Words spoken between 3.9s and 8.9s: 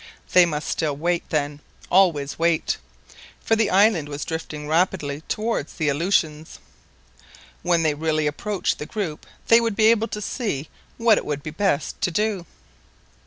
was drifting rapidly towards the Aleutians. When they really approached the